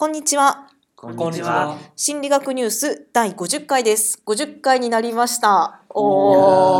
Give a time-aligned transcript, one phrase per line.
[0.00, 0.66] こんにちは。
[0.96, 1.76] こんにちは。
[1.94, 4.22] 心理学ニュース第50回です。
[4.24, 5.82] 50回になりました。
[5.90, 6.38] おー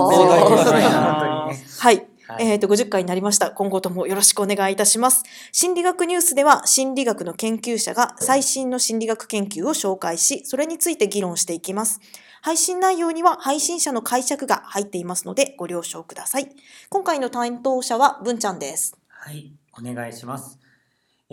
[0.00, 1.56] おはい。
[1.78, 2.06] はい
[2.40, 3.50] えっ、と、50回になりました。
[3.50, 5.24] 今後ともよろしくお願いいたします。
[5.52, 12.00] 心理学ニュースでは、心理学の研究者が最新の心理学研究を紹介し、それについて議論していきます。
[12.40, 16.48] 配信内容には配信者の解釈が入っていますので、ご了承ください。
[16.88, 18.96] 今回の担当者は文ちゃんです。
[19.10, 20.61] はい、お願いします。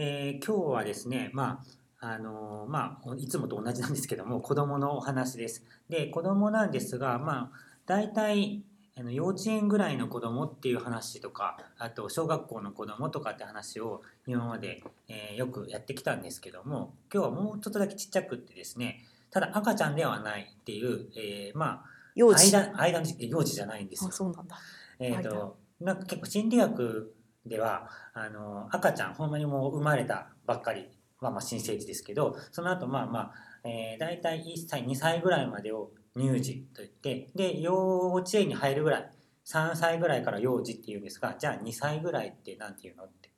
[0.01, 1.61] えー今日はですね、ま
[1.99, 5.65] あ、あのーまあ、いつもと同じなんですけども、子供のお話です。
[5.89, 8.61] で、子供なんですが、まあ、大体、
[8.97, 21.85] あの幼稚園ぐらいの子供っていう話とか、あと小学校の子供とかって話を今まで、えーよくやってきたんですけども、今日はもうちょっとだけちっちゃくってですね、ただ赤ちゃんではないっていう、えーまあ、
[22.15, 22.55] 幼児。
[22.55, 24.13] 間、間の幼児じゃないんですよあ、。
[24.13, 24.57] そうなんだ。
[24.97, 27.13] えー、となんか結構心理学
[27.45, 30.89] ではあの赤ちゃんほんまにもう生まれたばっかり。
[31.21, 39.11] は、まあ、新生児ですけどその後まあまあ、えー、大体1歳2歳ぐらいまでを乳児といってで幼稚園に入るぐらい
[39.45, 43.31] 3歳ぐらいから幼児っていうんですがじゃあ2歳ぐらいってなんていうのって、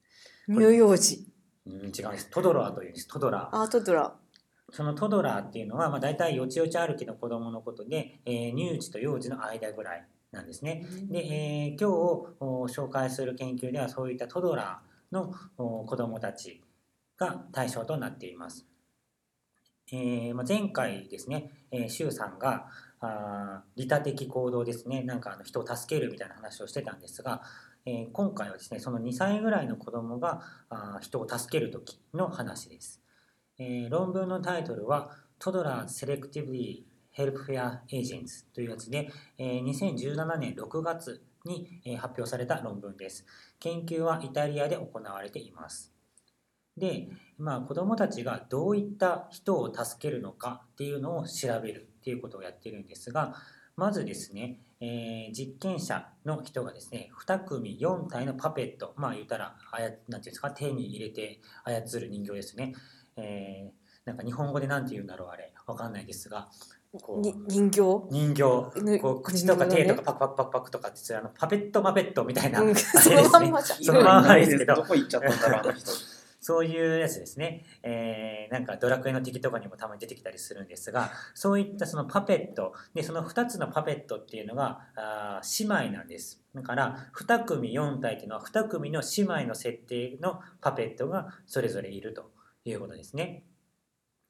[0.49, 1.27] 乳幼児。
[1.65, 2.29] うん、違うんです。
[2.31, 3.07] トドラーというんです。
[3.07, 3.61] トドラー。
[3.61, 4.13] アートドラ。
[4.71, 10.85] そのトドラーっていうのは、まあ、大体よちよち歩きの子供のことで、えー乳児と幼児の間ぐらいなんですね。
[11.09, 11.85] で、えー今日
[12.39, 16.61] お紹介する研究ではそういった toddler のお子どもたち
[17.17, 18.65] が対象となっています。
[19.93, 22.67] えーまあ、前回ですね、えさんが
[23.01, 27.41] あー利他的行動ですねなんかあの人を助けるみたいな話をしてたんですが、
[27.85, 33.01] えー今回はですねその2歳ぐらいの子どもがあー人を助ける時の話です。
[33.59, 43.25] えー論文のタイトルは「Toddlers Selectively Help Fair Agents」というやつで、2017年6月に、発表された論文です。
[43.59, 45.91] 研究はイタリアで行われています。
[46.77, 53.35] で、まあ、子どもたちがどういった人を助けるのかっていうのを調べるっていうことをやってるんですが
[53.75, 62.73] まずですね、えー実験者の人がですね2組4体のパペットまあ言ったらあやなんていうんですか手に入れて操る人形ですね、
[63.17, 66.49] えーなんか日本語で何て言うんだろうあれわかんないですが
[66.93, 68.07] 人形？
[68.09, 68.81] 人形。
[68.81, 73.83] ねこう口とか手とかパクパクパクパクとかってあのパペットマペットみたいな、そのまんまじゃん。
[73.83, 74.75] そのまんまですけど。
[74.75, 75.91] どこ行っちゃったんだろう、あの人。
[76.43, 82.73] そういうやつですね、えーなんかドラクエの敵とかにもたまに出てきたりするんですがそういったそのパペット。
[82.95, 86.43] でその2つのパペットっていうのがあー姉妹なんです。
[86.55, 92.31] だから2組4体っていうのは2組の姉妹の設定のパペットがそれぞれいると
[92.65, 93.45] いうことですね。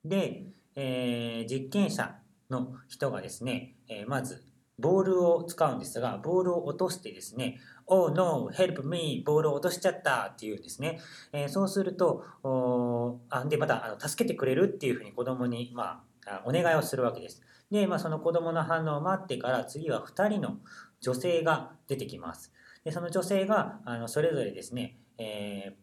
[0.03, 2.19] で、えー実験者
[2.51, 4.43] の人がですね、えーまず
[4.79, 9.21] ボールを使うんですがボールを落としてですね「Oh no, help me!
[9.23, 10.99] ボールを落としちゃった」っていうんですね
[11.31, 17.41] えーそうするとおあでまたあの助けてくれるっていうふうに子供に、まあ、お願いをするわけです。
[17.69, 20.57] で、まあ、その子供の反応を待ってから次は2人の
[20.99, 22.51] 女性が出てきます。
[22.83, 25.77] でその女性があのそれぞれですね、え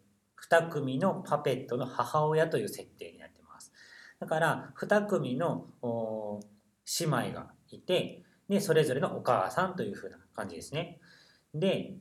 [0.51, 3.73] 2組のパペットの母親という設定になってます。
[4.19, 5.67] だから2組の
[7.01, 10.99] 姉妹がいてでそれぞれのお母さんというふうな感じですね。
[11.55, 11.95] で、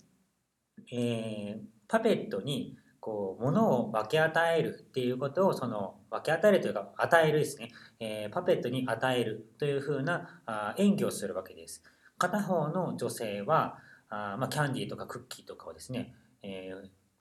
[0.91, 7.71] えーパペットにこう物を分け与えるっていうことをその分け与えるというか与えるですね、
[8.01, 11.81] えーパペットに与えるというふうなあ演技をするわけです。
[12.17, 13.77] 片方の女性は
[14.09, 16.71] あまあ、キャンディーとかクッキーとかをですね、え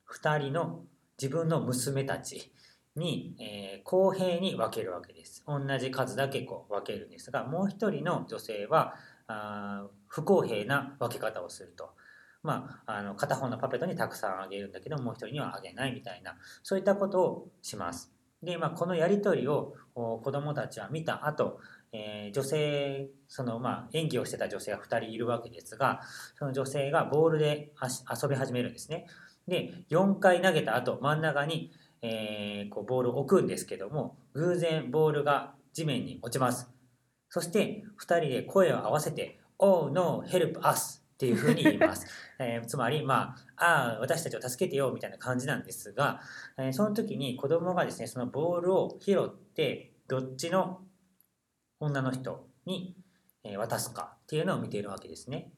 [0.08, 0.84] 2人の
[1.20, 2.52] 自分の娘たち
[2.98, 5.44] に、えー公平に分けるわけです。
[5.46, 8.94] 同じ数だけこう分けるんですがもう一人の女性は
[9.28, 11.90] あ不公平な分け方をすると。
[12.42, 18.12] まあ、あの片方のパペットにたくさんあげるんだけどもう一人にはあげないみたいなそういったことをします。
[18.42, 21.58] で、まあ、このやり取りを子どもたちは見た後、
[21.92, 26.00] えー女性その、まあ、演技をしてた女性が2人いるわけですが
[26.38, 27.72] その女性がボールで
[28.22, 29.06] 遊び始めるんですね。
[29.48, 31.70] で4回投げた後真ん中に、
[32.06, 36.70] えーこうボールを置くんですけども偶然ボールが地面に落ちます。
[37.28, 42.06] そして2人で声を合わせて「Oh no, help us!」っていうふうに言います。
[42.38, 46.20] えーつまり、まあ、ああ、私たちを助けてよみたいな感じなんですが、
[46.58, 50.82] えーその時に子供がですね、そのボールを拾って、どっちの
[51.80, 52.96] 女の人に
[53.42, 55.52] えー渡すかっていうのを見ているわけですね。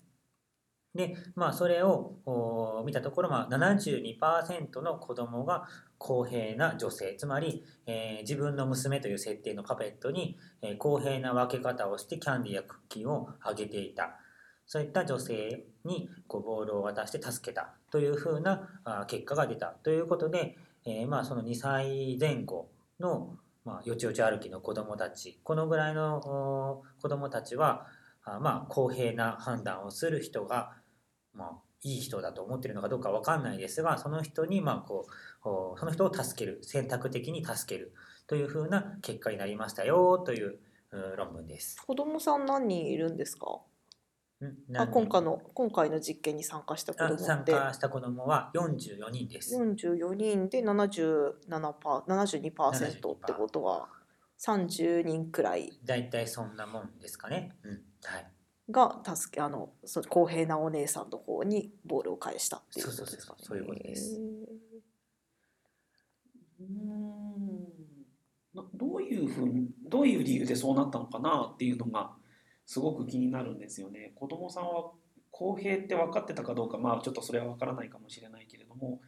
[0.94, 5.68] で、まあ、それを見たところ、まあ、72%の子供が
[5.98, 14.18] 公平な女性、つまり、えー自分の娘という設定のパペットに、えー公平な分け方をしてキャンディーやクッキーをあげていた。
[14.66, 17.74] そういった女性にこうボールを渡して助けた。
[17.90, 18.68] というふうな
[19.06, 19.66] 結果が出た。
[19.68, 22.70] ということで、えーまあ、その2歳前後
[23.00, 25.40] の、まあ、よちよち歩きの子どもたち。
[25.42, 27.86] このぐらいの子どもたちは
[28.36, 30.72] あまあ公平な判断をする人が、
[31.34, 35.06] まあ、いい人だと思ってるのかどうかわかんないですがその人にまあこ
[35.44, 37.94] うおその人を助ける選択的に助ける
[38.26, 40.58] というふうな結果になりましたよという
[40.90, 41.76] う論文です。
[41.86, 43.60] 子供さん何人いるんですか？
[44.40, 44.44] ん
[44.76, 49.56] あ何今回の今回の実験に参加した子あ供参加した子どもは44人です。
[49.56, 53.88] 44人で77パー72%ってことは
[54.38, 57.56] 30人くらい大体そんなもんですかね。
[57.62, 58.26] うんはい
[58.70, 63.38] が助けあのそ公平なお姉さんの方にボールを返したっていうことですかね。
[63.42, 64.20] そうそうそうそういうことです
[66.60, 67.68] うーん
[68.54, 72.12] などういうふうにどういう理由でそうなったのかなっていうのが
[72.66, 74.12] すごく気になるんですよね。
[74.16, 74.90] 子供さんは
[75.30, 79.00] 公平って分かってたかどうかまあちょっとそれは分からないかもしれないけれども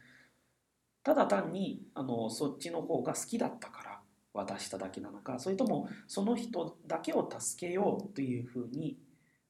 [1.03, 3.90] ただ単にあのそっちの方が好きだったから
[4.33, 8.97] 渡しただけなのかそれともその人だけを助けようというふうに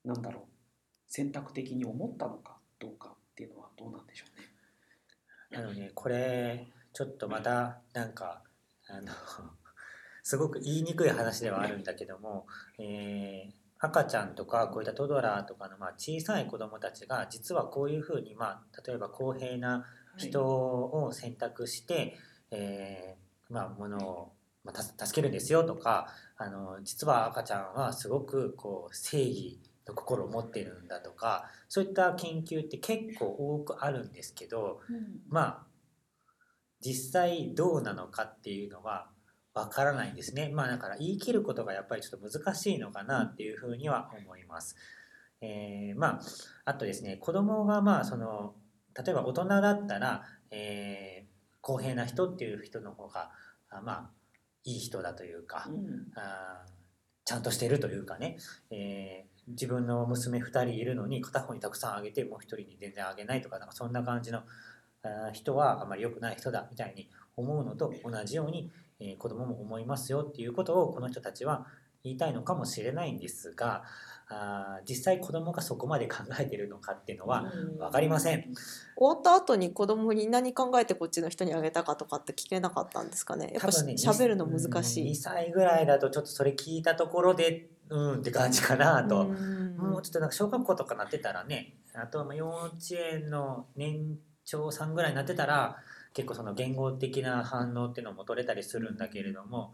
[0.03, 0.43] なんだろう
[1.07, 4.47] 選択的に思ったのかどうかっていうのはどうなんでしょうね。
[5.51, 8.41] なのでこれちょっとまたなんか
[8.87, 9.11] あの
[10.23, 12.47] すごく言いにくい話ではあるんだけども、
[12.77, 19.85] えー赤ちゃんとかこういったトドラーとかのまあ小さい子どもたちが実はこういうふうにまあ例えば公平な
[20.17, 22.15] 人を選択して、
[22.51, 24.31] えーまあ、ものを、
[24.63, 34.79] まあ、た助けるんですよとかあの実は赤ちゃんはすごくこう正義の心を持ってるんだとかそういった研究って結構多くあるんですけど
[35.29, 35.63] まあ
[36.79, 39.09] 実際どうなのかっていうのは
[39.53, 44.75] わからないんですねまあだから言い切ることがやっぱりちょっと難しいのかなっていうふうには思います。
[45.41, 46.21] えーまあ
[46.65, 48.53] あとですね子供がまあその
[48.95, 51.31] 例えば大人だったら、えー
[51.61, 53.31] 公平な人っていう人の方が
[53.69, 54.09] あまあ
[54.63, 56.07] いい人だというか、うん。
[56.15, 56.71] あー
[57.23, 58.37] ちゃんとしてるというかね、
[58.71, 64.43] えー自分の娘2人いるのに片方にたくさんあげてもう1人に全然あげないとかなんかそんな感じの
[65.33, 71.65] 人はあまり良くない人だみたいに思うのと同じように、えー子供も思いますよっていうことをこの人たちは
[72.03, 73.83] 言いたいのかもしれないんですが
[74.27, 78.45] あー実際子供がそこまで考えてるのかっていうのはうん分かりません。
[78.95, 83.51] 終わった後に子供に何考えてこっちの人にあげたかとかって聞けなかったんですかね。
[83.53, 85.15] やっぱ多分ね喋るの難し2い。
[85.15, 89.27] 歳ぐらいだとちょっとそれ聞いたところでうんって感じかなと。
[89.27, 95.77] うんもうちょっとなんか小学校とかなってたらねあとはまあ幼稚園の年長さんぐらいになってたら
[96.13, 99.71] 結構その言語的な反応っていうのも取れたりするんだけれども、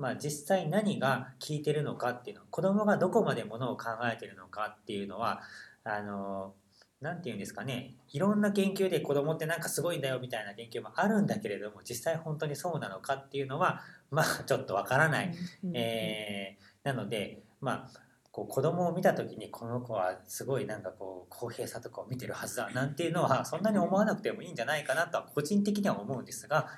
[0.00, 5.42] まあ、実際何が効いてるのかっていうの子供がどこまでものを考えてるのかっていうのは
[5.84, 6.54] あの
[7.00, 15.34] なんて言うんですかねいろんな研究で子供ってなんかすごいんだよみたいな研究もあるんだけれども実際本当にそうなのかっていうのはまあちょっとわからない。
[15.64, 18.00] うんえーなのでまあ
[18.32, 26.68] こう子供を見た時にこの子はすごいなんかこう公平さとかを見てるはずだなんていうのはそんなに思わなくてもいいんじゃないかなとは個人的には思うんですが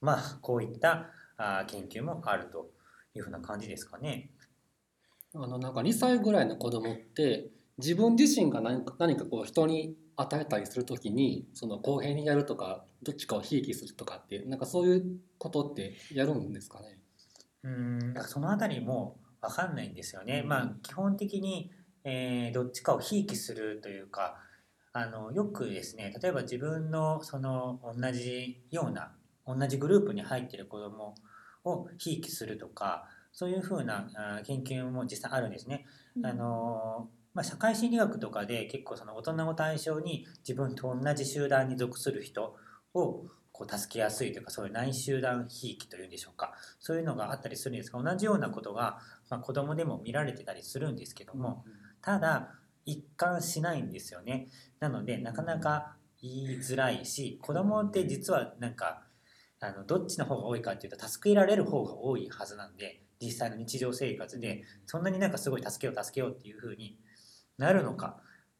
[0.00, 1.06] まあこういった
[1.68, 2.70] 研究もあると
[3.14, 4.30] いうふうな感じですかね。
[5.34, 15.04] あのなんか2歳ぐらいの子供って自分自身が何か何かこう人に与えたりするときにその公平にやるとかどっちかをひいきするとかってなんかそういう
[15.38, 16.98] ことってやるんですかね？
[17.62, 20.42] うんだからそのあたりも分かんないんですよね。
[20.42, 21.70] まあ基本的に、
[22.04, 24.38] えーどっちかをひいきするというか
[24.92, 29.12] あのよくですね例えば自分のその同じような
[29.46, 31.14] 同じグループに入っている子供
[31.64, 34.08] をひいきするとかそういうふうな
[34.44, 35.86] 研究も実際あるんですね。
[36.24, 42.56] あのまあ、社会心理学とかで結構その大人を対象に自分と同じ集団に属する人
[42.94, 46.54] をこう助けやすいというかそういう内集団ひいきというんでしょうか。
[46.80, 48.98] そういうのがあったりするんですが同じようなことが、
[49.30, 51.64] まあ、子供でも見られてたりするんですけども
[52.02, 54.48] ただ一貫しないんですよね。
[54.80, 59.02] なのでなかなか言いづらいし子供って実はなんか
[59.60, 66.98] あのどっちの方が多いかっていうと助けられる方が多いはずなんで実際の日常生活でそんなになんかすごい助けよう助けようっていう風に
[67.56, 68.16] なるのか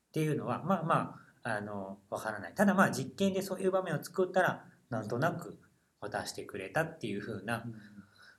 [0.09, 1.15] っていうのはまあま
[1.45, 5.59] ああのわからないただまあ実験でそういう場面を作ったらなんとなく
[6.01, 7.65] 渡してくれたっていう風な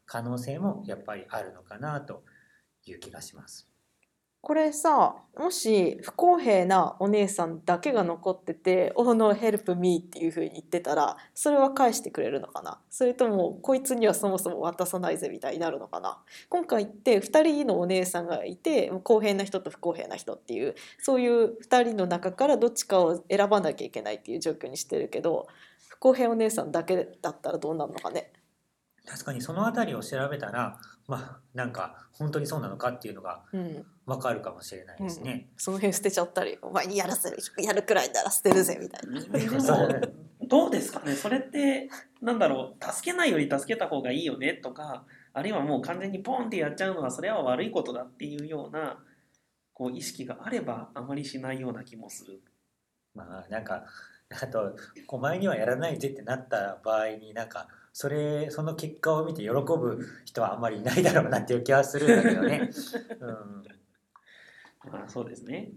[0.05, 2.23] 可能性もやっぱりあるのかなと
[2.85, 3.68] いう気がします。
[4.41, 12.79] これさもし不公平なお姉さんだけが残ってて「Oh no help me」っていうふうに言ってたらそれは返してくれるのかな？
[12.89, 16.17] それともこいつにはそもそも渡さないぜみたいになるのかな？
[16.49, 25.47] 今回って2人のお姉さんがいて公平な人と不公平な人っていうそういう2人の中からどっちかを選ばなきゃいけないっていう状況にしてるけど
[25.89, 28.31] 不公平お姉さんだけだったらどうなるのかね？
[29.05, 30.77] 確かにそのあたりを調べたら
[31.07, 35.49] まあなんか本当にそうなのかっていうのがうん、わかるかもしれないですね。
[35.57, 39.21] その辺捨てちゃったりお前にやらせるやるくらいなら捨てるぜみたいな。
[39.21, 39.59] でも
[40.47, 41.15] どうですかね？
[41.15, 41.89] それって
[42.21, 48.97] なんだろう助けないより助けた方がいいよねとかあるいはもう完全にポンってやっちゃうのはそれは悪いことだっていうような
[49.73, 52.41] こう意識があればあまりしないような気もする。
[53.15, 53.85] まあなんか
[54.29, 54.75] あと
[55.07, 62.69] 「お前にはやらないぜ」ってなった場合になんかそれその結果を見て喜ぶ人はあんまりいないだろうなっていう気はするんだけどね。
[63.19, 65.71] うんまあ、そうですね。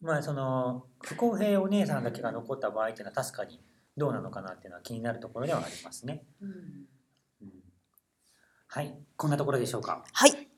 [0.00, 3.60] まあその不公平お姉さんだけが残った場合っていうのは確かに
[3.96, 6.24] どうなのかなっていうのは気になるところではありますね。
[6.40, 6.86] うん
[8.74, 10.02] はい、こんなところでしょうか。
[10.12, 10.48] はい。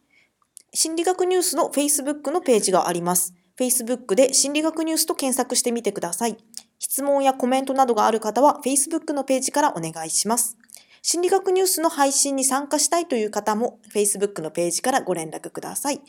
[0.73, 3.35] 心理学ニュースの Facebook のページがあります。
[3.59, 6.37] Facebook で心理学ニュースと検索してみてください。
[6.85, 10.59] 質問やコメントなどがある方は Facebook のページからお願いします。
[11.01, 16.03] 心理学ニュースの配信に参加したいという方も Facebook のページからご連絡ください。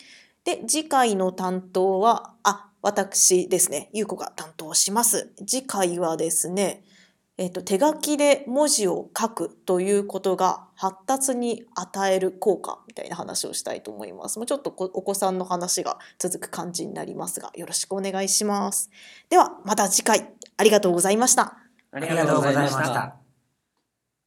[0.43, 5.31] で、次回の担当は、あ、私ですね、ゆうこが担当します。
[5.47, 6.83] 次回はですね、
[7.37, 14.39] えっと、手書きで文字を書くということが発達に与える効果みたいな話をしたいと思います。
[14.39, 18.89] もうちょっとお子さんの話が続く感じになりますが、よろしくお願いします。
[19.29, 21.57] では、また次回ありがとうございました。
[21.91, 23.24] ありがとうございました。